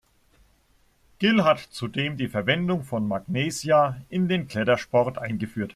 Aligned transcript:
Gill 1.19 1.43
hat 1.43 1.59
zudem 1.59 2.17
die 2.17 2.27
Verwendung 2.27 2.81
von 2.83 3.07
Magnesia 3.07 4.01
in 4.09 4.27
den 4.27 4.47
Klettersport 4.47 5.19
eingeführt. 5.19 5.69